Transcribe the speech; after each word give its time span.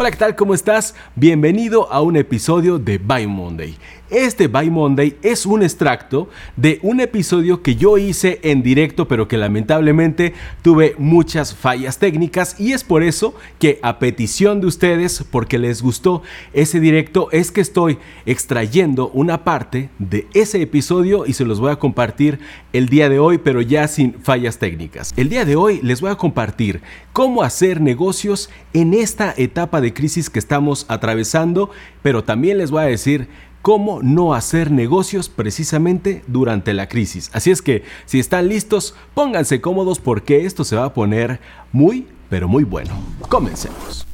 Hola, 0.00 0.10
¿qué 0.10 0.16
tal? 0.16 0.34
¿Cómo 0.34 0.54
estás? 0.54 0.94
Bienvenido 1.14 1.92
a 1.92 2.00
un 2.00 2.16
episodio 2.16 2.78
de 2.78 2.96
By 2.96 3.26
Monday. 3.26 3.76
Este 4.10 4.48
By 4.48 4.70
Monday 4.70 5.16
es 5.22 5.46
un 5.46 5.62
extracto 5.62 6.28
de 6.56 6.80
un 6.82 6.98
episodio 6.98 7.62
que 7.62 7.76
yo 7.76 7.96
hice 7.96 8.40
en 8.42 8.60
directo, 8.60 9.06
pero 9.06 9.28
que 9.28 9.36
lamentablemente 9.36 10.34
tuve 10.62 10.96
muchas 10.98 11.54
fallas 11.54 11.98
técnicas 11.98 12.58
y 12.58 12.72
es 12.72 12.82
por 12.82 13.04
eso 13.04 13.36
que 13.60 13.78
a 13.82 14.00
petición 14.00 14.60
de 14.60 14.66
ustedes, 14.66 15.24
porque 15.30 15.60
les 15.60 15.80
gustó 15.80 16.22
ese 16.52 16.80
directo, 16.80 17.28
es 17.30 17.52
que 17.52 17.60
estoy 17.60 17.98
extrayendo 18.26 19.10
una 19.10 19.44
parte 19.44 19.90
de 20.00 20.26
ese 20.34 20.60
episodio 20.60 21.24
y 21.24 21.34
se 21.34 21.44
los 21.44 21.60
voy 21.60 21.70
a 21.70 21.76
compartir 21.76 22.40
el 22.72 22.88
día 22.88 23.08
de 23.08 23.20
hoy, 23.20 23.38
pero 23.38 23.60
ya 23.60 23.86
sin 23.86 24.14
fallas 24.14 24.58
técnicas. 24.58 25.14
El 25.16 25.28
día 25.28 25.44
de 25.44 25.54
hoy 25.54 25.78
les 25.84 26.00
voy 26.00 26.10
a 26.10 26.16
compartir 26.16 26.80
cómo 27.12 27.44
hacer 27.44 27.80
negocios 27.80 28.50
en 28.72 28.92
esta 28.92 29.32
etapa 29.36 29.80
de 29.80 29.94
crisis 29.94 30.30
que 30.30 30.40
estamos 30.40 30.84
atravesando, 30.88 31.70
pero 32.02 32.24
también 32.24 32.58
les 32.58 32.72
voy 32.72 32.82
a 32.82 32.86
decir 32.86 33.28
cómo 33.62 34.00
no 34.02 34.34
hacer 34.34 34.70
negocios 34.70 35.28
precisamente 35.28 36.22
durante 36.26 36.74
la 36.74 36.88
crisis. 36.88 37.30
Así 37.32 37.50
es 37.50 37.62
que 37.62 37.84
si 38.06 38.18
están 38.18 38.48
listos, 38.48 38.94
pónganse 39.14 39.60
cómodos 39.60 39.98
porque 39.98 40.46
esto 40.46 40.64
se 40.64 40.76
va 40.76 40.86
a 40.86 40.94
poner 40.94 41.40
muy, 41.72 42.06
pero 42.28 42.48
muy 42.48 42.64
bueno. 42.64 42.92
Comencemos. 43.28 44.06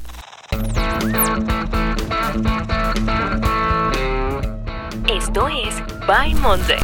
Esto 5.09 5.47
es 5.47 5.75
By 6.07 6.35
Monday, 6.35 6.79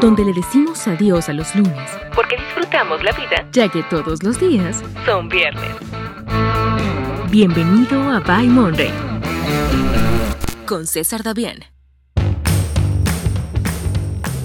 donde 0.00 0.24
le 0.24 0.32
decimos 0.32 0.86
adiós 0.86 1.28
a 1.28 1.32
los 1.32 1.54
lunes, 1.54 1.90
porque 2.14 2.36
disfrutamos 2.36 3.02
la 3.02 3.12
vida 3.12 3.46
ya 3.52 3.68
que 3.68 3.82
todos 3.84 4.22
los 4.22 4.38
días 4.38 4.82
son 5.06 5.28
viernes. 5.28 5.76
Bienvenido 7.30 8.02
a 8.10 8.20
By 8.20 8.46
Monday 8.46 9.11
con 10.72 10.86
César 10.86 11.22
Davián. 11.22 11.71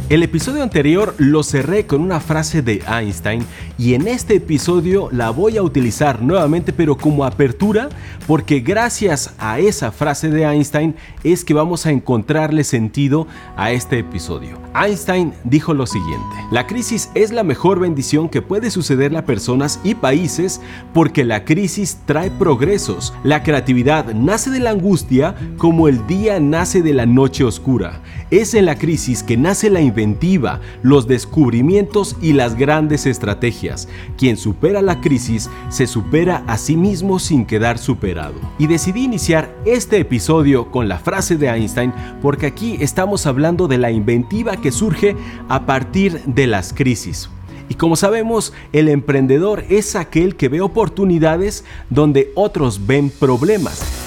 El 0.09 0.23
episodio 0.23 0.63
anterior 0.63 1.13
lo 1.17 1.43
cerré 1.43 1.85
con 1.85 1.99
una 1.99 2.21
frase 2.21 2.61
de 2.61 2.81
Einstein 2.87 3.45
y 3.77 3.93
en 3.93 4.07
este 4.07 4.35
episodio 4.35 5.09
la 5.11 5.31
voy 5.31 5.57
a 5.57 5.63
utilizar 5.63 6.21
nuevamente 6.21 6.71
pero 6.71 6.95
como 6.95 7.25
apertura 7.25 7.89
porque 8.25 8.61
gracias 8.61 9.33
a 9.37 9.59
esa 9.59 9.91
frase 9.91 10.29
de 10.29 10.43
Einstein 10.43 10.95
es 11.25 11.43
que 11.43 11.53
vamos 11.53 11.85
a 11.85 11.91
encontrarle 11.91 12.63
sentido 12.63 13.27
a 13.57 13.73
este 13.73 13.99
episodio. 13.99 14.57
Einstein 14.73 15.33
dijo 15.43 15.73
lo 15.73 15.85
siguiente, 15.85 16.35
la 16.51 16.67
crisis 16.67 17.09
es 17.13 17.31
la 17.31 17.43
mejor 17.43 17.81
bendición 17.81 18.29
que 18.29 18.41
puede 18.41 18.71
sucederle 18.71 19.17
a 19.17 19.25
personas 19.25 19.81
y 19.83 19.95
países 19.95 20.61
porque 20.93 21.25
la 21.25 21.43
crisis 21.43 21.99
trae 22.05 22.31
progresos. 22.31 23.13
La 23.25 23.43
creatividad 23.43 24.13
nace 24.13 24.51
de 24.51 24.61
la 24.61 24.69
angustia 24.69 25.35
como 25.57 25.89
el 25.89 26.07
día 26.07 26.39
nace 26.39 26.81
de 26.81 26.93
la 26.93 27.05
noche 27.05 27.43
oscura. 27.43 28.01
Es 28.31 28.53
en 28.53 28.65
la 28.65 28.77
crisis 28.77 29.21
que 29.21 29.35
nace 29.35 29.69
la 29.69 29.81
inventiva, 29.97 30.61
los 30.83 31.07
descubrimientos 31.07 32.15
y 32.21 32.33
las 32.33 32.55
grandes 32.55 33.07
estrategias. 33.07 33.87
Quien 34.15 34.37
supera 34.37 34.83
la 34.83 35.01
crisis 35.01 35.49
se 35.69 35.87
supera 35.87 36.43
a 36.45 36.57
sí 36.59 36.77
mismo 36.77 37.17
sin 37.17 37.45
quedar 37.45 37.79
superado. 37.79 38.35
Y 38.59 38.67
decidí 38.67 39.03
iniciar 39.03 39.55
este 39.65 39.97
episodio 39.97 40.69
con 40.71 40.87
la 40.87 40.99
frase 40.99 41.35
de 41.37 41.47
Einstein 41.47 41.91
porque 42.21 42.45
aquí 42.45 42.77
estamos 42.79 43.25
hablando 43.25 43.67
de 43.67 43.79
la 43.79 43.89
inventiva 43.89 44.57
que 44.57 44.71
surge 44.71 45.15
a 45.49 45.65
partir 45.65 46.21
de 46.25 46.45
las 46.45 46.73
crisis. 46.73 47.29
Y 47.69 47.73
como 47.73 47.95
sabemos, 47.95 48.53
el 48.73 48.89
emprendedor 48.89 49.65
es 49.69 49.95
aquel 49.95 50.35
que 50.35 50.47
ve 50.47 50.61
oportunidades 50.61 51.65
donde 51.89 52.31
otros 52.35 52.85
ven 52.85 53.09
problemas. 53.09 54.06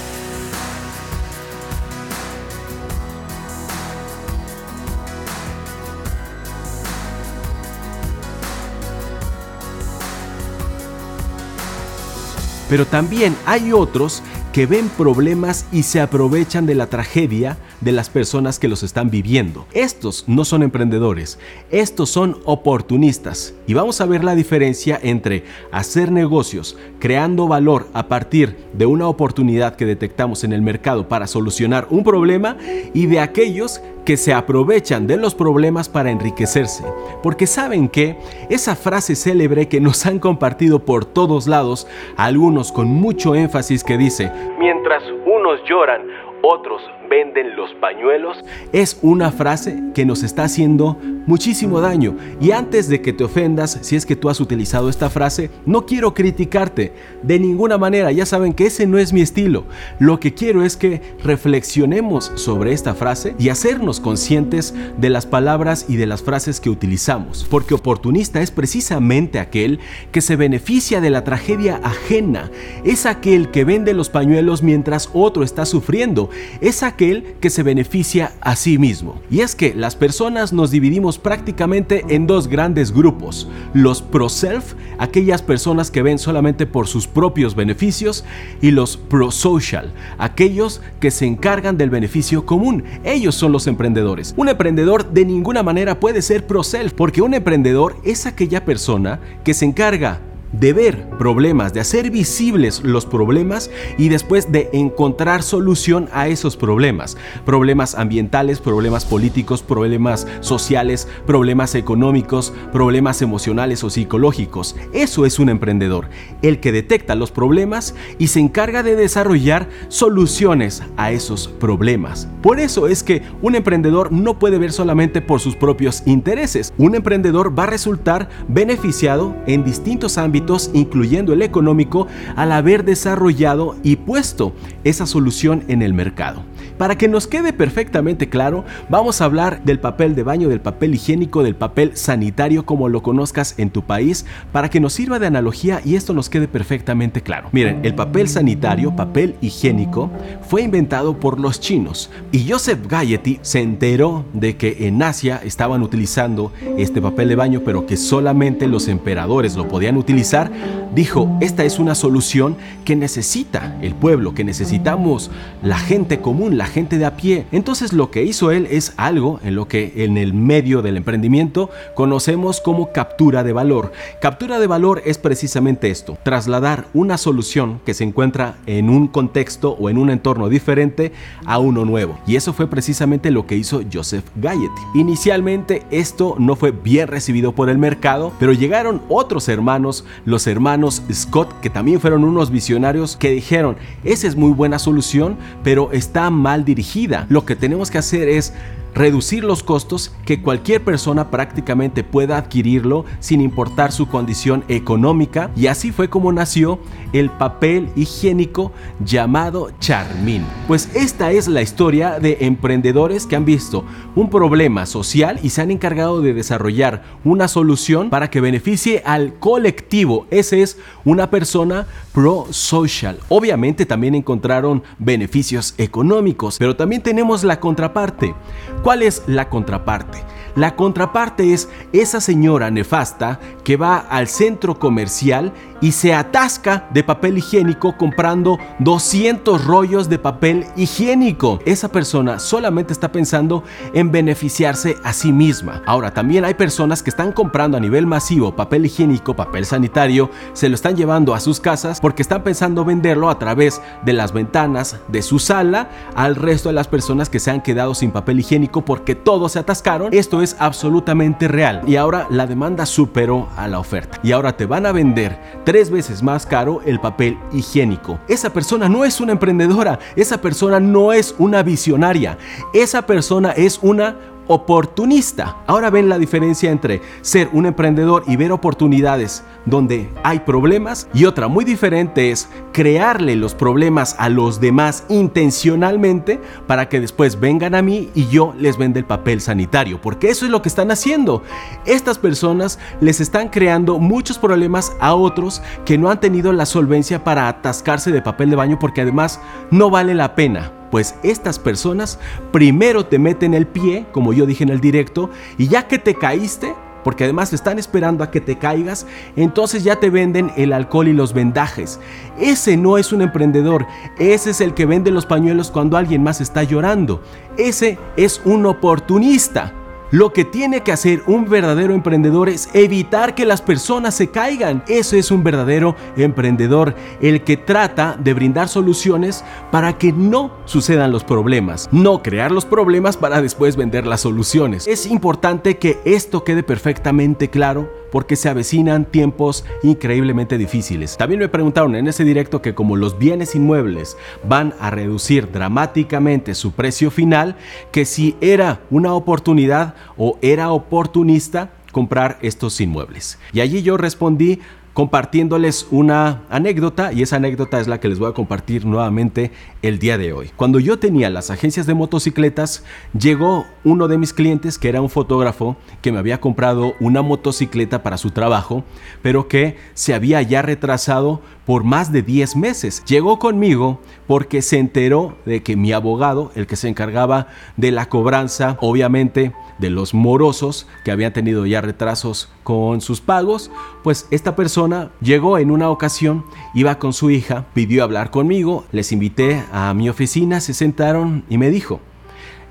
Pero 12.71 12.87
también 12.87 13.35
hay 13.47 13.73
otros 13.73 14.23
que 14.53 14.67
ven 14.67 14.89
problemas 14.91 15.67
y 15.73 15.83
se 15.83 16.01
aprovechan 16.01 16.67
de 16.67 16.77
la 16.77 16.87
tragedia 16.87 17.59
de 17.81 17.91
las 17.91 18.11
personas 18.11 18.61
que 18.61 18.69
los 18.69 18.85
están 18.85 19.11
viviendo. 19.11 19.67
Estos 19.73 20.25
no 20.29 20.45
son 20.45 20.63
emprendedores, 20.63 21.41
estos 21.71 22.11
son 22.11 22.39
oportunistas. 22.45 23.55
Y 23.67 23.75
vamos 23.75 24.01
a 24.01 24.07
ver 24.07 24.23
la 24.23 24.37
diferencia 24.37 25.01
entre 25.03 25.45
hacer 25.73 26.13
negocios 26.13 26.77
creando 27.01 27.49
valor 27.49 27.89
a 27.93 28.07
partir 28.07 28.57
de 28.73 28.87
una 28.87 29.09
oportunidad 29.09 29.75
que 29.75 29.87
detectamos 29.87 30.45
en 30.45 30.53
el 30.53 30.63
mercado 30.63 31.09
para 31.09 31.27
solucionar 31.27 31.89
un 31.91 32.05
problema 32.05 32.57
y 32.95 33.07
de 33.07 33.19
aquellos 33.19 33.81
que 34.05 34.17
se 34.17 34.33
aprovechan 34.33 35.07
de 35.07 35.17
los 35.17 35.35
problemas 35.35 35.89
para 35.89 36.11
enriquecerse. 36.11 36.85
Porque 37.23 37.47
saben 37.47 37.89
que 37.89 38.17
esa 38.49 38.77
frase 38.77 39.17
célebre 39.17 39.69
que 39.69 39.81
nos 39.81 40.07
han 40.07 40.19
compartido 40.19 40.81
por 40.81 41.05
todos 41.05 41.47
lados, 41.47 41.87
algunos 42.17 42.73
con 42.73 42.89
mucho 42.89 43.35
énfasis 43.35 43.85
que 43.85 43.97
dice, 43.97 44.33
mientras 44.59 45.03
unos 45.27 45.61
lloran, 45.69 46.03
otros 46.43 46.83
venden 47.11 47.57
los 47.57 47.75
pañuelos, 47.75 48.39
es 48.73 48.99
una 49.03 49.33
frase 49.33 49.83
que 49.95 50.07
nos 50.07 50.23
está 50.23 50.45
haciendo 50.45 50.97
muchísimo 51.27 51.81
daño. 51.81 52.17
Y 52.41 52.53
antes 52.53 52.89
de 52.89 53.03
que 53.03 53.13
te 53.13 53.25
ofendas, 53.25 53.79
si 53.83 53.97
es 53.97 54.07
que 54.07 54.17
tú 54.17 54.31
has 54.31 54.41
utilizado 54.41 54.89
esta 54.89 55.11
frase, 55.11 55.51
no 55.67 55.87
quiero 55.87 56.15
criticarte 56.15 56.93
de 57.23 57.39
ninguna 57.39 57.79
manera. 57.79 58.13
Ya 58.13 58.27
saben 58.27 58.53
que 58.53 58.67
ese 58.67 58.87
no 58.87 58.97
es 58.99 59.13
mi 59.13 59.21
estilo. 59.21 59.65
Lo 59.99 60.21
que 60.21 60.35
quiero 60.35 60.65
es 60.65 60.77
que 60.77 61.03
reflexionemos 61.23 62.33
sobre 62.37 62.73
esta 62.73 62.95
frase 62.95 63.35
y 63.39 63.49
hacernos 63.49 63.99
conscientes 63.99 64.73
de 64.97 65.11
las 65.11 65.27
palabras 65.27 65.87
y 65.89 65.97
de 65.97 66.07
las 66.07 66.23
frases 66.23 66.61
que 66.61 66.71
utilizamos. 66.71 67.47
Porque 67.51 67.75
oportunista 67.75 68.41
es 68.41 68.53
precisamente 68.53 69.41
aquel 69.41 69.81
que 70.13 70.21
se 70.21 70.37
beneficia 70.37 71.01
de 71.01 71.11
la 71.11 71.25
tragedia 71.25 71.81
ajena. 71.83 72.51
Es 72.85 73.05
aquel 73.05 73.51
que 73.51 73.65
vende 73.65 73.95
los 73.95 74.11
pañuelos 74.11 74.63
mientras 74.63 75.11
otro 75.13 75.43
está 75.43 75.67
sufriendo. 75.67 76.31
Es 76.61 76.85
aquel 76.85 77.00
que 77.41 77.49
se 77.49 77.63
beneficia 77.63 78.33
a 78.43 78.57
sí 78.57 78.77
mismo. 78.77 79.23
Y 79.31 79.41
es 79.41 79.55
que 79.55 79.75
las 79.75 79.97
personas 79.97 80.53
nos 80.53 80.71
dividimos 80.71 81.19
prácticamente 81.19 82.05
en 82.11 82.27
dos 82.27 82.47
grandes 82.47 82.93
grupos. 82.93 83.49
Los 83.73 84.03
pro-self, 84.03 84.75
aquellas 84.99 85.41
personas 85.41 85.91
que 85.91 86.03
ven 86.03 86.19
solamente 86.19 86.67
por 86.67 86.89
sus 86.89 87.07
propios 87.07 87.55
beneficios, 87.55 88.25
y 88.61 88.71
los 88.71 88.99
pro-social, 88.99 89.93
aquellos 90.19 90.83
que 91.01 91.11
se 91.11 91.25
encargan 91.25 91.79
del 91.79 91.89
beneficio 91.89 92.45
común. 92.45 92.85
Ellos 93.03 93.35
son 93.35 93.53
los 93.53 93.67
emprendedores. 93.67 94.35
Un 94.37 94.51
emprendedor 94.51 95.11
de 95.11 95.25
ninguna 95.25 95.63
manera 95.63 96.01
puede 96.01 96.21
ser 96.21 96.47
pro-self, 96.47 96.93
porque 96.93 97.23
un 97.23 97.33
emprendedor 97.33 97.97
es 98.05 98.27
aquella 98.27 98.67
persona 98.67 99.21
que 99.43 99.55
se 99.55 99.65
encarga 99.65 100.21
de 100.53 100.73
ver 100.73 101.09
problemas, 101.19 101.73
de 101.73 101.81
hacer 101.81 102.11
visibles 102.11 102.83
los 102.83 103.07
problemas 103.07 103.71
y 103.99 104.09
después 104.09 104.51
de 104.51 104.71
encontrar 104.73 105.43
solución 105.43 106.09
a 106.13 106.29
esos 106.29 106.57
problemas. 106.57 107.17
Problemas 107.45 107.95
ambientales, 107.95 108.61
problemas 108.61 109.05
políticos, 109.05 109.63
problemas 109.63 110.27
sociales, 110.41 111.07
problemas 111.27 111.75
económicos, 111.75 112.53
problemas 112.73 113.23
emocionales 113.23 113.85
o 113.85 113.91
psicológicos. 113.91 114.77
Eso 114.93 115.27
es 115.27 115.39
un 115.39 115.49
emprendedor, 115.49 116.09
el 116.43 116.59
que 116.59 116.73
detecta 116.73 117.15
los 117.15 117.31
problemas 117.31 117.95
y 118.19 118.29
se 118.29 118.41
encarga 118.41 118.83
de 118.83 118.97
desarrollar 118.97 119.69
soluciones 119.89 120.83
a 120.97 121.13
esos 121.13 121.49
problemas. 121.49 122.29
Por 122.43 122.59
eso 122.59 122.89
es 122.89 123.03
que 123.03 123.23
un 123.43 123.55
emprendedor 123.55 124.11
no 124.11 124.39
puede 124.39 124.59
ver 124.59 124.73
solamente 124.73 125.21
por 125.21 125.41
sus 125.41 125.55
propios 125.55 126.03
intereses. 126.07 126.73
Un 126.79 126.95
emprendedor 126.95 127.57
va 127.57 127.65
a 127.65 127.69
resultar 127.69 128.29
beneficiado 128.49 129.37
en 129.47 129.65
distintos 129.65 130.19
ámbitos 130.19 130.40
incluyendo 130.73 131.33
el 131.33 131.43
económico, 131.43 132.07
al 132.37 132.53
haber 132.53 132.85
desarrollado 132.85 133.77
y 133.83 133.97
puesto 133.97 134.53
esa 134.85 135.07
solución 135.07 135.65
en 135.69 135.83
el 135.83 135.95
mercado. 135.95 136.43
Para 136.81 136.97
que 136.97 137.09
nos 137.09 137.27
quede 137.27 137.53
perfectamente 137.53 138.31
claro, 138.31 138.65
vamos 138.89 139.21
a 139.21 139.27
hablar 139.27 139.63
del 139.65 139.79
papel 139.79 140.15
de 140.15 140.23
baño, 140.23 140.49
del 140.49 140.63
papel 140.63 140.95
higiénico, 140.95 141.43
del 141.43 141.55
papel 141.55 141.95
sanitario 141.95 142.65
como 142.65 142.89
lo 142.89 143.03
conozcas 143.03 143.55
en 143.59 143.69
tu 143.69 143.83
país, 143.83 144.25
para 144.51 144.71
que 144.71 144.81
nos 144.81 144.95
sirva 144.95 145.19
de 145.19 145.27
analogía 145.27 145.83
y 145.85 145.97
esto 145.97 146.15
nos 146.15 146.31
quede 146.31 146.49
perfectamente 146.49 147.21
claro. 147.21 147.51
Miren, 147.53 147.81
el 147.83 147.95
papel 147.95 148.31
sanitario, 148.31 148.97
papel 148.97 149.37
higiénico, 149.43 150.11
fue 150.49 150.63
inventado 150.63 151.21
por 151.21 151.39
los 151.39 151.61
chinos 151.61 152.11
y 152.33 152.49
Joseph 152.49 152.87
Gayeti 152.89 153.41
se 153.43 153.61
enteró 153.61 154.25
de 154.33 154.57
que 154.57 154.87
en 154.87 155.03
Asia 155.03 155.39
estaban 155.45 155.83
utilizando 155.83 156.51
este 156.79 157.03
papel 157.03 157.29
de 157.29 157.37
baño, 157.37 157.61
pero 157.63 157.85
que 157.85 157.99
solamente 157.99 158.67
los 158.67 158.89
emperadores 158.89 159.55
lo 159.55 159.69
podían 159.69 159.99
utilizar. 159.99 160.51
Dijo, 160.95 161.31
esta 161.43 161.63
es 161.63 161.79
una 161.79 161.95
solución 161.95 162.57
que 162.87 162.97
necesita 162.97 163.77
el 163.83 163.95
pueblo, 163.95 164.33
que 164.33 164.45
necesitamos 164.45 165.31
la 165.63 165.79
gente 165.79 166.21
común, 166.21 166.57
la 166.57 166.70
gente 166.71 166.97
de 166.97 167.05
a 167.05 167.17
pie. 167.17 167.47
Entonces 167.53 167.93
lo 167.93 168.11
que 168.11 168.23
hizo 168.23 168.51
él 168.51 168.67
es 168.71 168.95
algo 168.97 169.41
en 169.45 169.55
lo 169.55 169.69
que 169.69 169.93
en 169.97 170.17
el 170.17 170.33
medio 170.33 170.81
del 170.81 170.97
emprendimiento 170.97 171.69
conocemos 171.95 172.61
como 172.61 172.93
captura 172.93 173.45
de 173.45 173.53
valor. 173.53 173.93
Captura 174.21 174.59
de 174.59 174.67
valor 174.67 175.03
es 175.05 175.19
precisamente 175.19 175.91
esto, 175.91 176.17
trasladar 176.23 176.87
una 176.95 177.19
solución 177.19 177.81
que 177.85 177.95
se 177.95 178.05
encuentra 178.05 178.57
en 178.67 178.89
un 178.89 179.09
contexto 179.09 179.73
o 179.73 179.91
en 179.91 179.99
un 179.99 180.11
entorno 180.11 180.49
diferente 180.49 181.13
a 181.45 181.59
uno 181.59 181.85
nuevo. 181.85 182.19
Y 182.27 182.37
eso 182.37 182.53
fue 182.53 182.69
precisamente 182.69 183.31
lo 183.31 183.47
que 183.47 183.57
hizo 183.57 183.83
Joseph 183.93 184.25
Gayety. 184.37 184.83
Inicialmente 184.95 185.83
esto 185.91 186.37
no 186.39 186.57
fue 186.57 186.71
bien 186.71 187.09
recibido 187.09 187.53
por 187.53 187.69
el 187.69 187.79
mercado, 187.79 188.33
pero 188.39 188.53
llegaron 188.53 189.03
otros 189.09 189.49
hermanos, 189.49 190.05
los 190.25 190.47
hermanos 190.47 191.03
Scott, 191.13 191.61
que 191.61 191.71
también 191.71 192.01
fueron 192.01 192.25
unos 192.25 192.51
visionarios 192.51 193.17
que 193.17 193.31
dijeron, 193.31 193.77
esa 194.05 194.27
es 194.27 194.37
muy 194.37 194.53
buena 194.53 194.79
solución, 194.79 195.37
pero 195.63 195.93
está 195.93 196.31
mal 196.31 196.50
dirigida. 196.59 197.27
Lo 197.29 197.45
que 197.45 197.57
tenemos 197.57 197.91
que 197.91 197.99
hacer 197.99 198.29
es 198.29 198.53
reducir 198.95 199.45
los 199.45 199.63
costos, 199.63 200.13
que 200.25 200.43
cualquier 200.43 200.83
persona 200.83 201.31
prácticamente 201.31 202.05
pueda 202.05 202.37
adquirirlo 202.37 203.05
sin 203.19 203.41
importar 203.41 203.93
su 203.93 204.09
condición 204.09 204.65
económica 204.69 205.51
y 205.57 205.67
así 205.67 205.93
fue 205.93 206.09
como 206.09 206.33
nació 206.33 206.79
el 207.13 207.31
papel 207.31 207.89
higiénico 207.97 208.73
llamado 209.05 209.71
Charmin. 209.81 210.45
Pues 210.67 210.89
esta 210.95 211.31
es 211.33 211.49
la 211.49 211.63
historia 211.63 212.19
de 212.21 212.39
emprendedores 212.41 213.27
que 213.27 213.37
han 213.37 213.45
visto 213.45 213.85
un 214.15 214.31
problema 214.31 214.87
social 214.87 215.41
y 215.43 215.51
se 215.51 215.63
han 215.63 215.71
encargado 215.71 216.21
de 216.21 216.35
desarrollar 216.35 217.03
una 217.25 217.49
solución 217.49 218.11
para 218.11 218.31
que 218.31 218.41
beneficie 218.41 219.03
al 219.05 219.35
colectivo. 219.35 220.27
Ese 220.31 220.63
es 220.63 220.79
una 221.05 221.31
persona 221.31 221.87
pro-social. 222.13 223.19
Obviamente 223.29 223.87
también 223.87 224.15
encontraron 224.15 224.83
beneficios 224.99 225.75
económicos, 225.79 226.57
pero 226.59 226.77
también 226.77 227.03
tenemos 227.03 227.45
la 227.45 227.61
contraparte. 227.61 228.35
¿Cuál 228.83 229.03
es 229.03 229.23
la 229.27 229.51
contraparte? 229.51 230.25
La 230.57 230.75
contraparte 230.75 231.53
es 231.53 231.69
esa 231.93 232.21
señora 232.21 232.71
nefasta 232.71 233.39
que 233.63 233.77
va 233.77 233.99
al 233.99 234.27
centro 234.27 234.79
comercial 234.79 235.53
y 235.81 235.93
se 235.93 236.15
atasca 236.15 236.87
de 236.93 237.03
papel 237.03 237.39
higiénico 237.39 237.97
comprando 237.97 238.59
200 238.81 239.65
rollos 239.65 240.09
de 240.09 240.19
papel 240.19 240.67
higiénico. 240.77 241.59
Esa 241.65 241.91
persona 241.91 242.39
solamente 242.39 242.93
está 242.93 243.13
pensando 243.13 243.65
en 243.93 244.13
beneficiarse 244.13 244.97
a 245.05 245.13
sí 245.13 245.33
misma. 245.33 245.83
Ahora, 245.87 246.13
también 246.13 246.45
hay 246.45 246.55
personas 246.55 247.03
que 247.03 247.11
están 247.11 247.33
comprando 247.33 247.77
a 247.77 247.81
nivel 247.81 248.07
masivo 248.07 248.55
papel 248.55 248.87
higiénico, 248.87 249.35
papel 249.35 249.65
sanitario, 249.65 250.31
se 250.53 250.69
lo 250.69 250.75
están 250.75 250.97
llevando 250.97 251.35
a 251.35 251.41
sus 251.41 251.61
casas 251.61 252.01
porque 252.01 252.23
están 252.23 252.43
pensando 252.43 252.85
venderlo 252.85 253.31
a 253.31 253.39
través 253.39 253.81
de 254.05 254.13
las 254.13 254.33
ventanas 254.33 254.99
de 255.09 255.23
su 255.23 255.39
sala 255.39 255.89
al 256.15 256.37
resto 256.37 256.69
de 256.69 256.75
las 256.75 256.89
personas 256.89 257.29
que 257.29 257.41
se 257.41 257.51
han 257.51 257.63
quedado 257.63 257.95
sin 257.95 258.11
papel 258.11 258.41
higiénico 258.41 258.85
porque 258.85 259.15
todos 259.15 259.53
se 259.53 259.59
atascaron. 259.59 260.13
Esto 260.13 260.43
es 260.43 260.57
absolutamente 260.59 261.49
real 261.49 261.83
y 261.87 261.97
ahora 261.97 262.27
la 262.31 262.47
demanda 262.47 262.87
superó 262.87 263.49
a 263.57 263.69
la 263.69 263.79
oferta 263.79 264.19
y 264.23 264.33
ahora 264.33 264.57
te 264.57 264.67
van 264.67 264.87
a 264.87 264.93
vender 264.93 265.61
tres 265.71 265.89
veces 265.89 266.21
más 266.21 266.47
caro 266.47 266.81
el 266.85 266.99
papel 266.99 267.39
higiénico. 267.53 268.19
Esa 268.27 268.53
persona 268.53 268.89
no 268.89 269.05
es 269.05 269.21
una 269.21 269.31
emprendedora, 269.31 270.01
esa 270.17 270.41
persona 270.41 270.81
no 270.81 271.13
es 271.13 271.33
una 271.39 271.63
visionaria, 271.63 272.39
esa 272.75 273.03
persona 273.03 273.53
es 273.53 273.79
una 273.81 274.17
oportunista. 274.51 275.59
Ahora 275.69 275.91
ven 275.91 276.09
la 276.09 276.19
diferencia 276.19 276.73
entre 276.73 277.01
ser 277.21 277.49
un 277.53 277.67
emprendedor 277.67 278.25
y 278.27 278.35
ver 278.35 278.51
oportunidades 278.51 279.45
donde 279.65 280.11
hay 280.25 280.41
problemas 280.41 281.07
y 281.15 281.25
otra 281.25 281.47
muy 281.47 281.65
diferente 281.65 282.33
es 282.33 282.49
crearle 282.73 283.37
los 283.37 283.55
problemas 283.55 284.17
a 284.19 284.29
los 284.29 284.61
demás 284.61 285.05
intencionalmente 285.09 286.41
para 286.67 286.89
que 286.89 286.99
después 286.99 287.39
vengan 287.39 287.77
a 287.77 287.83
mí 287.83 288.11
y 288.17 288.27
yo 288.27 288.53
les 288.59 288.77
venda 288.77 288.99
el 288.99 289.05
papel 289.05 289.41
sanitario, 289.41 290.01
porque 290.01 290.31
eso 290.31 290.47
es 290.47 290.51
lo 290.51 290.63
que 290.63 290.69
están 290.69 290.91
haciendo. 290.91 291.45
Estas 291.87 292.19
personas 292.19 292.81
les 293.01 293.21
están 293.21 293.51
creando 293.51 294.01
muchos 294.01 294.37
problemas 294.37 294.93
a 294.99 295.15
otros 295.15 295.63
que 295.85 295.97
no 295.97 296.11
han 296.11 296.19
tenido 296.19 296.53
la 296.53 296.67
solvencia 296.67 297.23
para 297.23 297.47
atascarse 297.47 298.11
de 298.11 298.21
papel 298.21 298.51
de 298.51 298.57
baño 298.57 298.79
porque 298.81 299.03
además 299.03 299.41
no 299.71 299.91
vale 299.91 300.15
la 300.15 300.35
pena 300.35 300.73
pues 300.91 301.15
estas 301.23 301.59
personas 301.59 302.19
primero 302.53 303.07
te 303.07 303.19
meten 303.19 303.55
el 303.55 303.67
pie, 303.67 304.07
como 304.13 304.33
yo 304.33 304.47
dije 304.47 304.65
en 304.65 304.71
el 304.71 304.81
directo, 304.81 305.31
y 305.59 305.69
ya 305.69 305.87
que 305.87 305.99
te 305.99 306.15
caíste, 306.15 306.75
porque 307.05 307.25
además 307.25 307.53
están 307.53 307.79
esperando 307.79 308.25
a 308.25 308.31
que 308.31 308.41
te 308.41 308.59
caigas, 308.59 309.07
entonces 309.37 309.85
ya 309.85 309.97
te 309.97 310.11
venden 310.11 310.53
el 310.57 310.73
alcohol 310.73 311.09
y 311.09 311.13
los 311.13 311.33
vendajes. 311.33 311.99
Ese 312.39 312.77
no 312.77 312.99
es 312.99 313.13
un 313.13 313.23
emprendedor, 313.23 313.87
ese 314.19 314.51
es 314.51 314.61
el 314.61 314.75
que 314.75 314.87
vende 314.87 315.11
los 315.11 315.27
pañuelos 315.27 315.71
cuando 315.71 315.97
alguien 315.97 316.23
más 316.23 316.41
está 316.41 316.63
llorando. 316.63 317.23
Ese 317.57 317.99
es 318.17 318.41
un 318.45 318.67
oportunista. 318.67 319.73
Lo 320.13 320.33
que 320.33 320.45
tiene 320.45 320.81
que 320.81 320.91
hacer 320.91 321.23
un 321.29 321.49
verdadero 321.49 321.95
emprendedor 321.95 322.49
es 322.49 322.69
evitar 322.73 323.37
que 323.37 323.47
las 323.47 323.63
personas 323.63 324.13
se 324.17 324.29
caigan. 324.29 324.83
Eso 324.89 325.15
es 325.15 325.31
un 325.31 325.45
verdadero 325.45 325.95
emprendedor, 326.17 326.97
el 327.21 327.45
que 327.45 327.57
trata 327.57 328.17
de 328.19 328.35
brindar 328.35 328.69
soluciones 328.69 329.45
para 329.71 329.99
que 329.99 330.13
no 330.13 330.53
sucedan 330.65 331.13
los 331.13 331.23
problemas, 331.23 331.89
no 331.93 332.25
crear 332.25 332.51
los 332.51 332.65
problemas 332.65 333.17
para 333.17 333.41
después 333.41 333.77
vender 333.77 334.05
las 334.05 334.23
soluciones. 334.23 334.89
Es 334.89 335.07
importante 335.07 335.79
que 335.79 336.01
esto 336.05 336.43
quede 336.43 336.65
perfectamente 336.65 337.49
claro 337.49 338.00
porque 338.11 338.37
se 338.37 338.49
avecinan 338.49 339.05
tiempos 339.05 339.65
increíblemente 339.83 340.59
difíciles. 340.59 341.17
También 341.17 341.41
me 341.41 341.49
preguntaron 341.49 341.95
en 341.95 342.09
ese 342.09 342.25
directo 342.25 342.63
que 342.63 342.75
como 342.75 342.97
los 342.97 343.19
bienes 343.19 343.55
inmuebles 343.55 344.17
van 344.45 344.75
a 344.81 344.91
reducir 344.91 345.51
dramáticamente 345.51 346.55
su 346.55 346.73
precio 346.73 347.11
final, 347.11 347.57
que 347.93 348.05
si 348.05 348.37
era 348.41 348.81
una 348.91 349.15
oportunidad 349.15 349.95
o 350.17 350.39
era 350.43 350.71
oportunista 350.71 351.71
comprar 351.93 352.39
estos 352.43 352.81
inmuebles. 352.81 353.39
Y 353.53 353.61
allí 353.61 353.83
yo 353.83 353.97
respondí 353.97 354.61
compartiéndoles 354.95 355.87
una 355.91 356.43
anécdota 356.51 357.13
y 357.13 357.23
esa 357.23 357.37
anécdota 357.37 357.81
es 357.81 357.87
la 357.87 358.01
que 358.01 358.09
les 358.09 358.19
voy 358.19 358.29
a 358.29 358.35
compartir 358.35 358.85
nuevamente 358.85 359.53
el 359.83 359.99
día 359.99 360.19
de 360.19 360.33
hoy. 360.33 360.51
Cuando 360.57 360.81
yo 360.81 360.99
tenía 360.99 361.31
las 361.31 361.51
agencias 361.51 361.87
de 361.87 361.95
motocicletas, 361.95 362.85
llegó 363.19 363.67
uno 363.85 364.09
de 364.09 364.19
mis 364.19 364.33
clientes 364.33 364.79
que 364.79 364.89
era 364.89 365.01
un 365.01 365.09
fotógrafo 365.09 365.77
que 366.03 366.13
me 366.13 366.19
había 366.19 366.41
comprado 366.41 366.95
una 367.01 367.23
motocicleta 367.23 368.03
para 368.03 368.19
su 368.19 368.31
trabajo, 368.31 368.85
pero 369.23 369.49
que 369.49 369.77
se 369.95 370.15
había 370.15 370.43
ya 370.43 370.63
retrasado 370.63 371.41
por 371.67 371.85
más 371.85 372.11
de 372.11 372.23
10 372.23 372.57
meses. 372.57 373.05
Llegó 373.07 373.39
conmigo 373.39 374.01
porque 374.27 374.61
se 374.61 374.79
enteró 374.79 375.37
de 375.47 375.63
que 375.63 375.77
mi 375.77 375.93
abogado, 375.93 376.51
el 376.57 376.67
que 376.67 376.77
se 376.77 376.89
encargaba 376.89 377.47
de 377.77 377.93
la 377.93 378.09
cobranza, 378.09 378.77
obviamente 378.81 379.53
de 379.79 379.91
los 379.91 380.13
morosos 380.13 380.87
que 381.05 381.11
habían 381.11 381.33
tenido 381.33 381.65
ya 381.67 381.81
retrasos 381.81 382.51
con 382.65 383.01
sus 383.01 383.21
pagos, 383.21 383.71
pues 384.03 384.27
esta 384.31 384.57
persona 384.57 384.80
llegó 385.21 385.59
en 385.59 385.71
una 385.71 385.91
ocasión, 385.91 386.45
iba 386.75 386.99
con 386.99 387.13
su 387.13 387.31
hija, 387.31 387.67
pidió 387.75 388.05
hablar 388.05 388.31
conmigo, 388.31 388.85
les 388.93 389.13
invité 389.13 389.63
a 389.73 389.93
mi 389.95 390.09
oficina, 390.09 390.61
se 390.61 390.75
sentaron 390.75 391.45
y 391.49 391.59
me 391.59 391.71
dijo, 391.71 392.01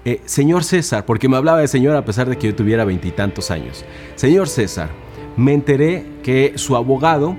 eh, 0.06 0.22
señor 0.25 0.63
César, 0.63 1.06
porque 1.06 1.28
me 1.28 1.38
hablaba 1.38 1.60
de 1.60 1.68
señor 1.68 1.96
a 1.96 2.06
pesar 2.06 2.30
de 2.30 2.38
que 2.38 2.48
yo 2.48 2.56
tuviera 2.56 2.86
veintitantos 2.86 3.51
años, 3.51 3.86
señor 4.16 4.48
César, 4.48 4.89
me 5.38 5.54
enteré 5.54 6.06
que 6.24 6.54
su 6.56 6.75
abogado 6.75 7.36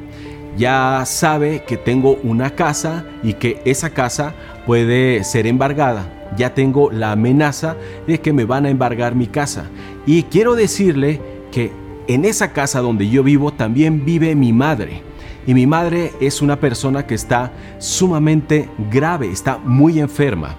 ya 0.57 1.05
sabe 1.07 1.65
que 1.65 1.77
tengo 1.77 2.19
una 2.23 2.51
casa 2.51 3.05
y 3.23 3.35
que 3.35 3.61
esa 3.65 3.91
casa 3.91 4.35
puede 4.67 5.25
ser 5.25 5.47
embargada. 5.47 6.29
Ya 6.37 6.55
tengo 6.55 6.91
la 6.91 7.13
amenaza 7.13 7.77
de 8.07 8.21
que 8.21 8.33
me 8.33 8.45
van 8.45 8.67
a 8.67 8.71
embargar 8.71 9.15
mi 9.15 9.27
casa. 9.27 9.65
Y 10.07 10.25
quiero 10.25 10.55
decirle 10.55 11.21
que 11.51 11.73
en 12.15 12.25
esa 12.25 12.53
casa 12.53 12.81
donde 12.81 13.09
yo 13.09 13.23
vivo 13.23 13.53
también 13.53 14.05
vive 14.05 14.35
mi 14.35 14.53
madre. 14.53 15.03
Y 15.47 15.55
mi 15.55 15.67
madre 15.67 16.13
es 16.21 16.43
una 16.43 16.57
persona 16.57 17.07
que 17.07 17.15
está 17.15 17.53
sumamente 17.79 18.69
grave, 18.91 19.31
está 19.31 19.59
muy 19.59 20.01
enferma. 20.01 20.57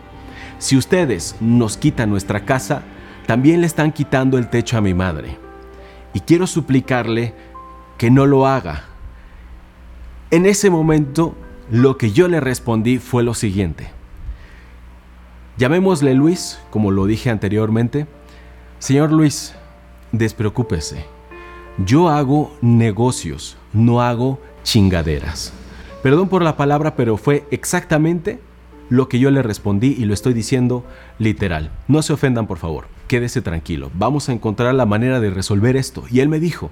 Si 0.59 0.77
ustedes 0.77 1.35
nos 1.41 1.75
quitan 1.75 2.09
nuestra 2.09 2.45
casa, 2.45 2.83
también 3.27 3.59
le 3.59 3.67
están 3.67 3.91
quitando 3.91 4.37
el 4.37 4.49
techo 4.49 4.77
a 4.77 4.81
mi 4.81 4.93
madre. 4.93 5.37
Y 6.13 6.21
quiero 6.21 6.47
suplicarle 6.47 7.33
que 7.97 8.09
no 8.09 8.25
lo 8.25 8.47
haga. 8.47 8.85
En 10.29 10.45
ese 10.45 10.69
momento, 10.69 11.35
lo 11.69 11.97
que 11.97 12.11
yo 12.11 12.29
le 12.29 12.39
respondí 12.39 12.97
fue 12.97 13.23
lo 13.23 13.33
siguiente. 13.33 13.89
Llamémosle 15.57 16.13
Luis, 16.13 16.59
como 16.69 16.91
lo 16.91 17.05
dije 17.07 17.29
anteriormente. 17.29 18.07
Señor 18.79 19.11
Luis, 19.11 19.53
despreocúpese. 20.13 21.20
Yo 21.85 22.09
hago 22.09 22.51
negocios, 22.61 23.57
no 23.73 24.01
hago 24.01 24.39
chingaderas. 24.63 25.53
Perdón 26.03 26.27
por 26.27 26.43
la 26.43 26.57
palabra, 26.57 26.95
pero 26.95 27.17
fue 27.17 27.45
exactamente 27.49 28.39
lo 28.89 29.07
que 29.07 29.19
yo 29.19 29.31
le 29.31 29.41
respondí 29.41 29.95
y 29.97 30.05
lo 30.05 30.13
estoy 30.13 30.33
diciendo 30.33 30.85
literal. 31.17 31.71
No 31.87 32.01
se 32.01 32.13
ofendan, 32.13 32.45
por 32.45 32.57
favor. 32.57 32.87
Quédese 33.07 33.41
tranquilo. 33.41 33.89
Vamos 33.93 34.27
a 34.27 34.33
encontrar 34.33 34.75
la 34.75 34.85
manera 34.85 35.19
de 35.19 35.29
resolver 35.29 35.75
esto. 35.75 36.03
Y 36.11 36.19
él 36.19 36.29
me 36.29 36.39
dijo, 36.39 36.71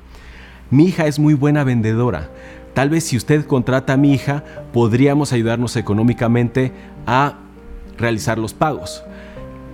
mi 0.70 0.86
hija 0.86 1.08
es 1.08 1.18
muy 1.18 1.34
buena 1.34 1.64
vendedora. 1.64 2.30
Tal 2.74 2.90
vez 2.90 3.06
si 3.06 3.18
usted 3.18 3.46
contrata 3.46 3.94
a 3.94 3.98
mi 3.98 4.14
hija, 4.14 4.44
podríamos 4.74 5.34
ayudarnos 5.34 5.76
económicamente 5.76 6.72
a 7.08 7.36
realizar 7.98 8.38
los 8.38 8.54
pagos. 8.54 9.04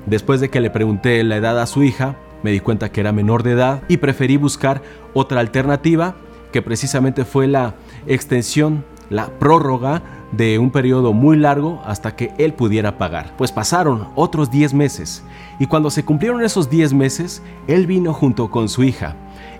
Después 0.05 0.39
de 0.39 0.49
que 0.49 0.61
le 0.61 0.69
pregunté 0.69 1.23
la 1.23 1.37
edad 1.37 1.59
a 1.59 1.65
su 1.65 1.83
hija, 1.83 2.15
me 2.45 2.51
di 2.51 2.59
cuenta 2.59 2.91
que 2.91 3.01
era 3.01 3.11
menor 3.11 3.41
de 3.41 3.53
edad 3.53 3.81
y 3.87 3.97
preferí 3.97 4.37
buscar 4.37 4.83
otra 5.15 5.39
alternativa 5.39 6.13
que 6.53 6.61
precisamente 6.61 7.25
fue 7.25 7.47
la 7.47 7.73
extensión, 8.05 8.85
la 9.09 9.31
prórroga 9.39 10.03
de 10.31 10.59
un 10.59 10.69
periodo 10.69 11.11
muy 11.11 11.37
largo 11.37 11.81
hasta 11.85 12.15
que 12.15 12.33
él 12.37 12.53
pudiera 12.53 12.99
pagar. 12.99 13.33
Pues 13.35 13.51
pasaron 13.51 14.09
otros 14.13 14.51
10 14.51 14.75
meses 14.75 15.23
y 15.59 15.65
cuando 15.65 15.89
se 15.89 16.05
cumplieron 16.05 16.43
esos 16.43 16.69
10 16.69 16.93
meses, 16.93 17.41
él 17.65 17.87
vino 17.87 18.13
junto 18.13 18.51
con 18.51 18.69
su 18.69 18.83
hija 18.83 19.15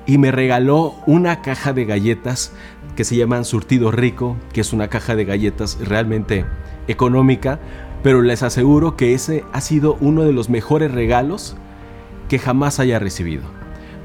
y 0.06 0.20
me 0.20 0.30
regaló 0.30 0.94
una 1.08 1.42
caja 1.42 1.74
de 1.74 1.86
galletas 1.86 2.52
que 2.96 3.04
se 3.04 3.16
llaman 3.16 3.46
Surtido 3.46 3.90
Rico, 3.90 4.38
que 4.54 4.62
es 4.62 4.74
una 4.74 4.90
caja 4.90 5.16
de 5.16 5.26
galletas 5.26 5.80
realmente 5.82 6.46
económica, 6.88 7.58
pero 8.04 8.22
les 8.22 8.44
aseguro 8.44 8.96
que 8.96 9.16
ese 9.16 9.44
ha 9.54 9.62
sido 9.62 9.98
uno 10.02 10.22
de 10.22 10.34
los 10.34 10.52
mejores 10.52 10.92
regalos 10.92 11.58
que 12.30 12.40
jamás 12.40 12.80
haya 12.80 13.00
recibido. 13.00 13.44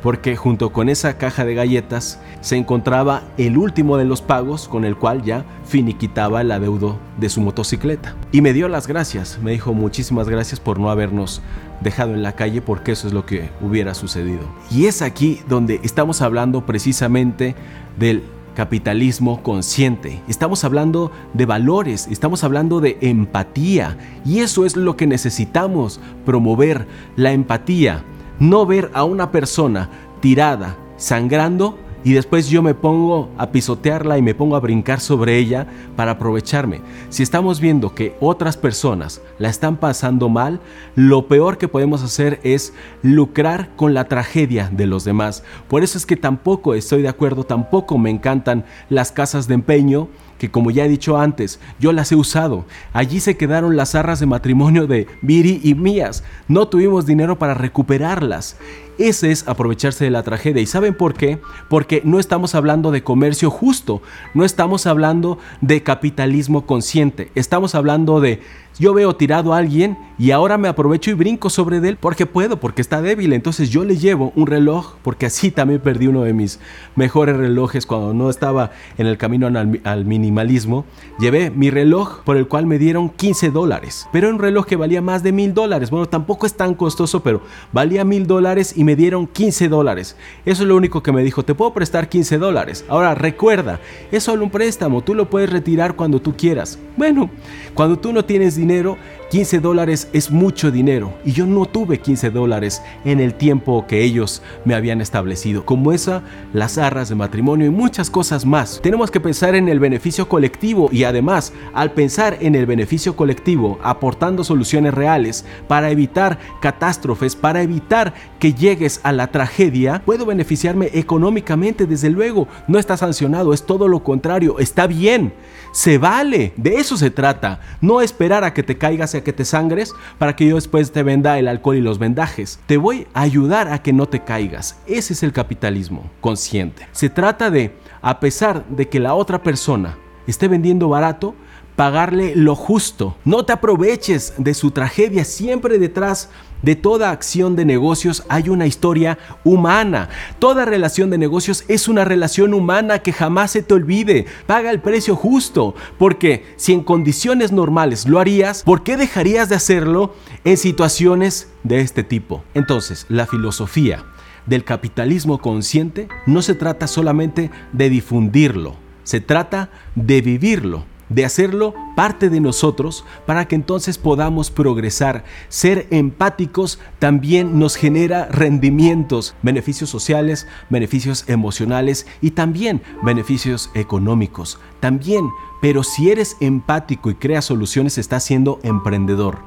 Porque 0.03 0.35
junto 0.35 0.73
con 0.73 0.89
esa 0.89 1.19
caja 1.19 1.45
de 1.45 1.55
galletas 1.55 2.21
se 2.41 2.57
encontraba 2.57 3.23
el 3.37 3.59
último 3.59 3.99
de 3.99 4.07
los 4.07 4.23
pagos 4.23 4.67
con 4.67 4.87
el 4.87 4.97
cual 4.97 5.23
ya 5.23 5.45
finiquitaba 5.67 6.41
el 6.41 6.53
adeudo 6.53 6.99
de 7.19 7.29
su 7.29 7.43
motocicleta. 7.43 8.15
Y 8.33 8.41
me 8.41 8.55
dio 8.55 8.69
las 8.69 8.87
gracias, 8.87 9.39
me 9.43 9.51
dijo 9.51 9.75
muchísimas 9.75 10.29
gracias 10.29 10.59
por 10.59 10.79
no 10.79 10.91
habernos 10.91 11.43
dejado 11.83 12.15
en 12.15 12.23
la 12.23 12.33
calle 12.33 12.63
porque 12.63 12.93
eso 12.93 13.09
es 13.09 13.13
lo 13.13 13.27
que 13.27 13.51
hubiera 13.61 13.93
sucedido. 13.95 14.43
Y 14.71 14.87
es 14.87 15.03
aquí 15.03 15.43
donde 15.49 15.81
estamos 15.83 16.23
hablando 16.23 16.65
precisamente 16.65 17.55
del 17.99 18.23
capitalismo 18.55 19.43
consciente. 19.43 20.21
Estamos 20.29 20.65
hablando 20.65 21.11
de 21.35 21.47
valores, 21.47 22.09
estamos 22.11 22.45
hablando 22.45 22.81
de 22.81 22.99
empatía 23.01 23.97
y 24.25 24.41
eso 24.41 24.65
es 24.65 24.77
lo 24.77 24.97
que 24.97 25.07
necesitamos 25.07 26.01
promover, 26.25 26.87
la 27.17 27.33
empatía. 27.33 28.05
No 28.39 28.67
ver 28.67 28.91
a 28.95 29.05
una 29.05 29.31
persona 29.31 29.91
tirada, 30.21 30.77
sangrando 30.97 31.79
y 32.03 32.13
después 32.13 32.49
yo 32.49 32.63
me 32.63 32.75
pongo 32.75 33.31
a 33.37 33.51
pisotearla 33.51 34.19
y 34.19 34.23
me 34.23 34.35
pongo 34.35 34.57
a 34.57 34.61
brincar 34.61 35.01
sobre 35.01 35.37
ella 35.37 35.67
para 35.97 36.13
aprovecharme. 36.13 36.81
Si 37.11 37.23
estamos 37.23 37.61
viendo 37.61 37.95
que 37.95 38.17
otras 38.21 38.57
personas 38.57 39.21
la 39.39 39.49
están 39.49 39.77
pasando 39.77 40.29
mal, 40.29 40.61
lo 40.95 41.29
peor 41.29 41.59
que 41.59 41.69
podemos 41.69 42.03
hacer 42.03 42.41
es 42.43 42.73
lucrar 43.03 43.71
con 43.77 43.95
la 43.95 44.05
tragedia 44.05 44.71
de 44.73 44.87
los 44.87 45.05
demás. 45.05 45.45
Por 45.69 45.83
eso 45.83 45.99
es 45.99 46.07
que 46.07 46.17
tampoco 46.17 46.75
estoy 46.75 47.03
de 47.03 47.09
acuerdo, 47.09 47.45
tampoco 47.45 47.99
me 47.99 48.11
encantan 48.11 48.65
las 48.89 49.13
casas 49.13 49.47
de 49.47 49.55
empeño 49.55 50.09
que 50.41 50.51
como 50.51 50.71
ya 50.71 50.87
he 50.87 50.89
dicho 50.89 51.19
antes, 51.19 51.61
yo 51.79 51.93
las 51.93 52.11
he 52.13 52.17
usado. 52.17 52.65
Allí 52.95 53.21
se 53.21 53.37
quedaron 53.37 53.77
las 53.77 53.95
arras 53.95 54.21
de 54.21 54.27
matrimonio 54.27 54.87
de 54.87 55.07
Viri 55.21 55.61
y 55.63 55.75
mías. 55.75 56.25
No 56.49 56.67
tuvimos 56.67 57.05
dinero 57.05 57.39
para 57.39 57.53
recuperarlas. 57.53 58.57
Ese 59.01 59.31
es 59.31 59.49
aprovecharse 59.49 60.05
de 60.05 60.11
la 60.11 60.23
tragedia. 60.23 60.61
¿Y 60.61 60.67
saben 60.67 60.93
por 60.93 61.15
qué? 61.15 61.39
Porque 61.71 62.03
no 62.05 62.19
estamos 62.19 62.55
hablando 62.55 62.91
de 62.91 63.03
comercio 63.03 63.49
justo, 63.49 64.03
no 64.35 64.45
estamos 64.45 64.87
hablando 64.87 65.39
de 65.63 65.83
capitalismo 65.83 66.67
consciente, 66.67 67.33
estamos 67.35 67.75
hablando 67.75 68.21
de 68.21 68.41
yo 68.79 68.95
veo 68.95 69.15
tirado 69.15 69.53
a 69.53 69.59
alguien 69.59 69.99
y 70.19 70.31
ahora 70.31 70.57
me 70.57 70.67
aprovecho 70.69 71.11
y 71.11 71.15
brinco 71.15 71.51
sobre 71.51 71.77
él 71.77 71.99
porque 72.01 72.25
puedo, 72.25 72.61
porque 72.61 72.81
está 72.81 73.03
débil. 73.03 73.33
Entonces 73.35 73.69
yo 73.69 73.85
le 73.85 73.99
llevo 73.99 74.33
un 74.37 74.47
reloj, 74.47 74.95
porque 75.03 75.27
así 75.27 75.51
también 75.51 75.81
perdí 75.81 76.07
uno 76.07 76.23
de 76.23 76.33
mis 76.33 76.61
mejores 76.97 77.37
relojes 77.37 77.85
cuando 77.85 78.15
no 78.15 78.31
estaba 78.31 78.71
en 78.97 79.07
el 79.07 79.19
camino 79.19 79.49
al, 79.49 80.05
minimalismo. 80.07 80.87
Llevé 81.19 81.51
mi 81.51 81.69
reloj 81.69 82.23
por 82.25 82.39
el 82.39 82.49
cual 82.49 82.67
me 82.67 82.79
dieron 82.79 83.11
15 83.11 83.51
dólares, 83.51 84.09
pero 84.13 84.31
un 84.31 84.39
reloj 84.39 84.65
que 84.65 84.77
valía 84.77 85.03
más 85.03 85.23
de 85.23 85.33
mil 85.33 85.53
dólares. 85.53 85.91
Bueno, 85.91 86.07
tampoco 86.07 86.47
es 86.47 86.55
tan 86.55 86.75
costoso, 86.75 87.23
pero 87.23 87.43
valía 87.73 88.05
mil 88.05 88.27
dólares 88.27 88.73
y 88.77 88.85
me 88.85 88.90
dieron 88.97 89.27
15 89.27 89.69
dólares. 89.69 90.17
Eso 90.45 90.63
es 90.63 90.69
lo 90.69 90.77
único 90.77 91.03
que 91.03 91.13
me 91.13 91.23
dijo, 91.23 91.45
te 91.45 91.55
puedo 91.55 91.73
prestar 91.73 92.09
15 92.09 92.39
dólares. 92.39 92.85
Ahora 92.89 93.15
recuerda, 93.15 93.81
es 94.11 94.25
solo 94.25 94.45
un 94.45 94.51
préstamo, 94.51 95.03
tú 95.03 95.15
lo 95.15 95.29
puedes 95.29 95.51
retirar 95.51 95.97
cuando 95.97 96.21
tú 96.21 96.37
quieras. 96.37 96.79
Bueno, 96.97 97.31
cuando 97.75 97.99
tú 97.99 98.13
no 98.13 98.25
tienes 98.25 98.57
dinero, 98.57 98.97
15 99.31 99.61
dólares 99.61 100.09
es 100.13 100.33
mucho 100.33 100.73
dinero 100.73 101.15
y 101.25 101.31
yo 101.31 101.47
no 101.47 101.65
tuve 101.65 102.01
15 102.01 102.31
dólares 102.31 102.83
en 103.05 103.21
el 103.21 103.35
tiempo 103.35 103.87
que 103.87 104.03
ellos 104.03 104.43
me 104.65 104.75
habían 104.75 105.01
establecido. 105.01 105.65
Como 105.65 105.93
esa, 105.93 106.25
las 106.53 106.79
arras 106.79 107.09
de 107.09 107.15
matrimonio 107.15 107.69
y 107.69 107.71
muchas 107.71 108.11
cosas 108.11 108.45
más. 108.45 108.81
Tenemos 108.83 109.09
que 109.13 109.21
pensar 109.21 109.55
en 109.55 109.69
el 109.69 109.79
beneficio 109.79 110.29
colectivo 110.29 110.89
y 110.91 111.05
además, 111.05 111.53
al 111.75 111.93
pensar 111.93 112.39
en 112.41 112.57
el 112.57 112.67
beneficio 112.67 113.15
colectivo, 113.15 113.79
aportando 113.85 114.43
soluciones 114.43 114.95
reales 114.95 115.45
para 115.69 115.91
evitar 115.91 116.41
catástrofes, 116.61 117.37
para 117.37 117.63
evitar 117.63 118.13
que 118.41 118.53
llegues 118.53 118.99
a 119.05 119.13
la 119.13 119.29
tragedia, 119.29 120.03
puedo 120.05 120.27
beneficiarme 120.27 120.91
económicamente, 120.93 121.87
desde 121.87 122.11
luego. 122.11 122.49
No 122.67 122.81
está 122.81 122.97
sancionado, 122.97 123.55
es 123.55 123.63
todo 123.63 123.87
lo 123.87 124.03
contrario, 124.03 124.59
está 124.59 124.89
bien. 124.89 125.33
Se 125.71 125.99
vale, 125.99 126.53
de 126.57 126.79
eso 126.79 126.97
se 126.97 127.13
trata. 127.13 127.61
No 127.81 128.01
esperar 128.01 128.43
a 128.43 128.53
que 128.53 128.65
te 128.65 128.77
caigas 128.77 129.15
y 129.15 129.20
que 129.23 129.33
te 129.33 129.45
sangres 129.45 129.95
para 130.19 130.37
que 130.37 130.47
yo 130.47 130.57
después 130.57 130.93
te 130.93 131.03
venda 131.03 131.39
el 131.39 131.49
alcohol 131.49 131.77
y 131.77 131.81
los 131.81 131.99
vendajes. 131.99 132.61
Te 132.67 132.77
voy 132.77 133.07
a 133.15 133.23
ayudar 133.23 133.69
a 133.69 133.83
que 133.83 133.93
no 133.93 134.07
te 134.07 134.21
caigas. 134.21 134.79
Ese 134.87 135.13
es 135.13 135.23
el 135.23 135.33
capitalismo 135.33 136.11
consciente. 136.21 136.87
Se 136.93 137.09
trata 137.09 137.51
de, 137.51 137.75
a 138.03 138.21
pesar 138.21 138.67
de 138.69 138.89
que 138.89 139.01
la 139.01 139.15
otra 139.15 139.43
persona 139.43 139.99
esté 140.27 140.49
vendiendo 140.49 140.89
barato, 140.89 141.35
pagarle 141.77 142.35
lo 142.37 142.55
justo. 142.57 143.17
No 143.25 143.45
te 143.45 143.53
aproveches 143.53 144.35
de 144.37 144.55
su 144.55 144.71
tragedia 144.71 145.25
siempre 145.25 145.79
detrás 145.79 146.29
de 146.63 146.77
toda 146.77 147.11
acción 147.11 147.57
de 147.57 147.65
negocios 147.65 148.25
hay 148.29 148.49
una 148.49 148.67
historia 148.67 149.19
humana. 149.45 150.09
Toda 150.39 150.65
relación 150.65 151.11
de 151.11 151.19
negocios 151.19 151.65
es 151.69 151.89
una 151.89 152.05
relación 152.05 152.55
humana 152.55 153.01
que 153.01 153.13
jamás 153.13 153.53
se 153.53 153.63
te 153.63 153.75
olvide. 153.75 154.27
Paga 154.47 154.71
el 154.71 154.81
precio 154.81 155.17
justo, 155.17 155.75
porque 155.99 156.45
si 156.57 156.73
en 156.73 156.83
condiciones 156.83 157.53
normales 157.53 158.07
lo 158.07 158.19
harías, 158.19 158.63
¿por 158.63 158.83
qué 158.83 158.97
dejarías 158.97 159.49
de 159.49 159.57
hacerlo 159.57 160.15
en 160.45 160.57
situaciones 160.57 161.49
de 161.63 161.81
este 161.81 162.05
tipo? 162.05 162.45
Entonces, 162.55 163.07
la 163.09 163.27
filosofía 163.27 164.05
del 164.47 164.65
capitalismo 164.65 165.39
consciente 165.39 166.09
no 166.27 166.43
se 166.43 166.55
trata 166.55 166.87
solamente 166.87 167.51
de 167.73 167.91
difundirlo, 167.91 168.77
se 169.05 169.21
trata 169.21 169.71
de 169.95 170.21
vivirlo 170.23 170.85
de 171.11 171.25
hacerlo 171.27 171.75
parte 171.97 172.31
de 172.31 172.41
nosotros 172.41 173.05
para 173.27 173.47
que 173.47 173.57
entonces 173.57 173.99
podamos 173.99 174.51
progresar. 174.51 175.25
Ser 175.49 175.87
empáticos 175.91 176.79
también 176.99 177.59
nos 177.59 177.77
genera 177.77 178.27
rendimientos, 178.27 179.35
beneficios 179.43 179.91
sociales, 179.91 180.47
beneficios 180.71 181.29
emocionales 181.29 182.07
y 182.23 182.31
también 182.31 182.81
beneficios 183.03 183.71
económicos. 183.75 184.59
También, 184.81 185.29
pero 185.61 185.83
si 185.83 186.11
eres 186.11 186.37
empático 186.41 187.11
y 187.11 187.17
creas 187.17 187.45
soluciones, 187.45 187.99
estás 187.99 188.25
siendo 188.25 188.61
emprendedor. 188.63 189.39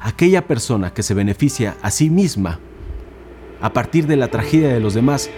Aquella 0.00 0.46
persona 0.46 0.94
que 0.94 1.02
se 1.02 1.14
beneficia 1.14 1.76
a 1.82 1.90
sí 1.90 2.08
misma 2.08 2.60
a 3.60 3.72
partir 3.72 4.06
de 4.06 4.16
la 4.16 4.28
tragedia 4.28 4.68
de 4.68 4.78
los 4.78 4.94
demás 4.94 5.30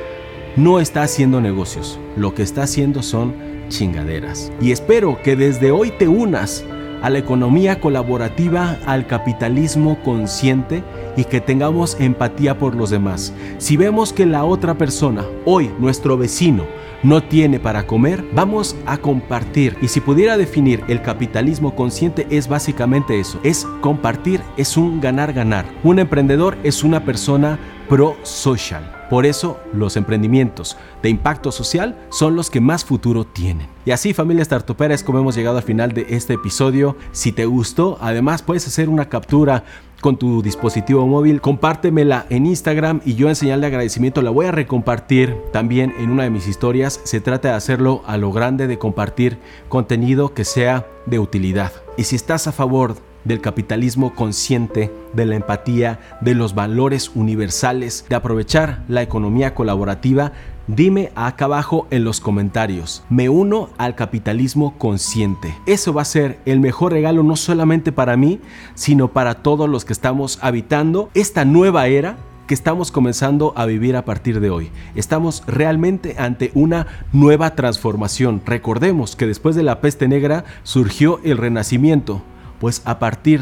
no 0.56 0.80
está 0.80 1.02
haciendo 1.02 1.40
negocios. 1.40 1.98
Lo 2.16 2.34
que 2.34 2.42
está 2.42 2.64
haciendo 2.64 3.02
son 3.02 3.49
chingaderas. 3.70 4.52
Y 4.60 4.72
espero 4.72 5.22
que 5.22 5.34
desde 5.34 5.70
hoy 5.70 5.90
te 5.90 6.06
unas 6.06 6.62
a 7.02 7.08
la 7.08 7.18
economía 7.18 7.80
colaborativa, 7.80 8.76
al 8.84 9.06
capitalismo 9.06 10.02
consciente 10.02 10.82
y 11.16 11.24
que 11.24 11.40
tengamos 11.40 11.96
empatía 11.98 12.58
por 12.58 12.74
los 12.74 12.90
demás. 12.90 13.32
Si 13.56 13.78
vemos 13.78 14.12
que 14.12 14.26
la 14.26 14.44
otra 14.44 14.74
persona, 14.74 15.24
hoy 15.46 15.70
nuestro 15.78 16.18
vecino, 16.18 16.64
no 17.02 17.22
tiene 17.22 17.58
para 17.58 17.86
comer, 17.86 18.22
vamos 18.34 18.76
a 18.84 18.98
compartir. 18.98 19.76
Y 19.80 19.88
si 19.88 20.00
pudiera 20.00 20.36
definir 20.36 20.84
el 20.88 21.00
capitalismo 21.00 21.74
consciente 21.74 22.26
es 22.30 22.46
básicamente 22.46 23.18
eso, 23.18 23.40
es 23.42 23.66
compartir, 23.80 24.42
es 24.58 24.76
un 24.76 25.00
ganar-ganar. 25.00 25.64
Un 25.82 25.98
emprendedor 25.98 26.58
es 26.62 26.84
una 26.84 27.04
persona 27.04 27.58
pro-social. 27.90 28.88
Por 29.10 29.26
eso 29.26 29.58
los 29.74 29.96
emprendimientos 29.96 30.76
de 31.02 31.08
impacto 31.08 31.50
social 31.50 31.98
son 32.08 32.36
los 32.36 32.48
que 32.48 32.60
más 32.60 32.84
futuro 32.84 33.24
tienen. 33.24 33.66
Y 33.84 33.90
así 33.90 34.14
familia 34.14 34.44
startupera 34.44 34.94
es 34.94 35.02
como 35.02 35.18
hemos 35.18 35.34
llegado 35.34 35.56
al 35.56 35.64
final 35.64 35.92
de 35.92 36.06
este 36.10 36.34
episodio. 36.34 36.96
Si 37.10 37.32
te 37.32 37.46
gustó, 37.46 37.98
además 38.00 38.42
puedes 38.42 38.64
hacer 38.68 38.88
una 38.88 39.08
captura 39.08 39.64
con 40.00 40.16
tu 40.16 40.40
dispositivo 40.40 41.04
móvil, 41.06 41.40
compártemela 41.40 42.26
en 42.30 42.46
Instagram 42.46 43.00
y 43.04 43.16
yo 43.16 43.28
en 43.28 43.34
señal 43.34 43.60
de 43.60 43.66
agradecimiento 43.66 44.22
la 44.22 44.30
voy 44.30 44.46
a 44.46 44.52
recompartir 44.52 45.36
también 45.52 45.92
en 45.98 46.10
una 46.10 46.22
de 46.22 46.30
mis 46.30 46.46
historias. 46.46 47.00
Se 47.02 47.20
trata 47.20 47.48
de 47.48 47.54
hacerlo 47.54 48.02
a 48.06 48.16
lo 48.16 48.30
grande, 48.30 48.68
de 48.68 48.78
compartir 48.78 49.38
contenido 49.68 50.32
que 50.32 50.44
sea 50.44 50.86
de 51.06 51.18
utilidad. 51.18 51.72
Y 51.96 52.04
si 52.04 52.14
estás 52.14 52.46
a 52.46 52.52
favor 52.52 52.94
del 53.24 53.40
capitalismo 53.40 54.14
consciente, 54.14 54.92
de 55.12 55.26
la 55.26 55.36
empatía, 55.36 56.00
de 56.20 56.34
los 56.34 56.54
valores 56.54 57.10
universales, 57.14 58.04
de 58.08 58.16
aprovechar 58.16 58.82
la 58.88 59.02
economía 59.02 59.54
colaborativa, 59.54 60.32
Dime 60.76 61.10
acá 61.16 61.46
abajo 61.46 61.88
en 61.90 62.04
los 62.04 62.20
comentarios. 62.20 63.02
Me 63.10 63.28
uno 63.28 63.70
al 63.76 63.96
capitalismo 63.96 64.78
consciente. 64.78 65.52
Eso 65.66 65.92
va 65.92 66.02
a 66.02 66.04
ser 66.04 66.38
el 66.44 66.60
mejor 66.60 66.92
regalo 66.92 67.24
no 67.24 67.34
solamente 67.34 67.90
para 67.90 68.16
mí, 68.16 68.38
sino 68.74 69.08
para 69.08 69.42
todos 69.42 69.68
los 69.68 69.84
que 69.84 69.92
estamos 69.92 70.38
habitando 70.42 71.10
esta 71.14 71.44
nueva 71.44 71.88
era 71.88 72.18
que 72.46 72.54
estamos 72.54 72.92
comenzando 72.92 73.52
a 73.56 73.66
vivir 73.66 73.96
a 73.96 74.04
partir 74.04 74.38
de 74.38 74.50
hoy. 74.50 74.70
Estamos 74.94 75.42
realmente 75.46 76.16
ante 76.18 76.52
una 76.54 76.86
nueva 77.12 77.54
transformación. 77.56 78.42
Recordemos 78.46 79.16
que 79.16 79.26
después 79.26 79.56
de 79.56 79.64
la 79.64 79.80
peste 79.80 80.06
negra 80.06 80.44
surgió 80.62 81.20
el 81.24 81.36
renacimiento, 81.36 82.22
pues 82.60 82.82
a 82.84 82.98
partir 82.98 83.40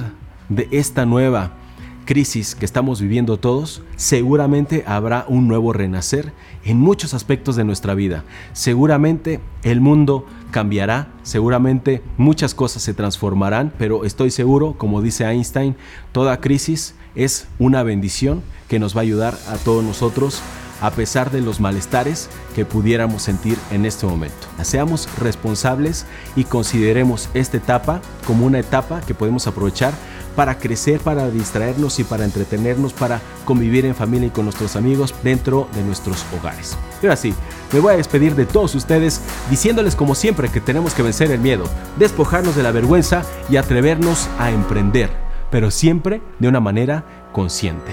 de 0.49 0.69
esta 0.71 1.05
nueva 1.05 1.53
crisis 2.07 2.55
que 2.55 2.65
estamos 2.65 3.03
viviendo 3.03 3.37
todos, 3.37 3.83
seguramente 3.97 4.83
habrá 4.87 5.27
un 5.29 5.47
nuevo 5.47 5.75
renacer 5.75 6.33
en 6.65 6.81
muchos 6.81 7.13
aspectos 7.13 7.55
de 7.55 7.65
nuestra 7.65 7.95
vida. 7.95 8.25
Seguramente 8.55 9.41
el 9.63 9.83
mundo 9.83 10.25
cambiará, 10.51 11.09
seguramente 11.23 12.03
muchas 12.17 12.55
cosas 12.55 12.83
se 12.83 12.95
transformarán, 12.95 13.75
pero 13.77 14.07
estoy 14.07 14.31
seguro, 14.31 14.75
como 14.79 15.03
dice 15.03 15.25
Einstein, 15.25 15.77
toda 16.13 16.41
crisis 16.41 16.95
es 17.15 17.47
una 17.59 17.83
bendición 17.83 18.43
que 18.69 18.79
nos 18.79 18.97
va 18.97 19.01
a 19.01 19.03
ayudar 19.03 19.39
a 19.49 19.57
todos 19.57 19.85
nosotros 19.85 20.43
a 20.81 20.91
pesar 20.91 21.31
de 21.31 21.41
los 21.41 21.61
malestares 21.61 22.29
que 22.55 22.65
pudiéramos 22.65 23.23
sentir 23.23 23.59
en 23.71 23.85
este 23.85 24.07
momento. 24.07 24.47
Seamos 24.63 25.09
responsables 25.19 26.07
y 26.37 26.45
consideremos 26.45 27.29
esta 27.35 27.57
etapa 27.57 28.01
como 28.27 28.47
una 28.47 28.59
etapa 28.59 29.01
que 29.01 29.15
podemos 29.15 29.47
aprovechar 29.47 29.93
para 30.39 30.57
crecer, 30.57 31.01
para 31.01 31.31
distraernos 31.31 31.99
y 31.99 32.05
para 32.05 32.25
entretenernos, 32.25 32.93
para 32.93 33.21
convivir 33.45 33.85
en 33.87 33.97
familia 33.97 34.29
y 34.29 34.31
con 34.31 34.45
nuestros 34.45 34.77
amigos 34.77 35.13
dentro 35.25 35.69
de 35.75 35.83
nuestros 35.83 36.25
hogares. 36.39 36.77
Y 37.03 37.07
ahora 37.07 37.17
sí, 37.17 37.35
me 37.73 37.81
voy 37.81 37.95
a 37.95 37.97
despedir 37.97 38.37
de 38.37 38.47
todos 38.47 38.77
ustedes 38.77 39.21
diciéndoles 39.51 39.97
como 39.97 40.15
siempre 40.15 40.49
que 40.49 40.61
tenemos 40.61 40.95
que 40.95 41.03
vencer 41.03 41.33
el 41.33 41.41
miedo, 41.41 41.65
despojarnos 41.99 42.55
de 42.55 42.63
la 42.63 42.71
vergüenza 42.71 43.25
y 43.51 43.57
atrevernos 43.57 44.29
a 44.39 44.53
emprender, 44.53 45.11
pero 45.51 45.73
siempre 45.73 46.23
de 46.39 46.47
una 46.47 46.61
manera 46.61 47.05
consciente. 47.33 47.93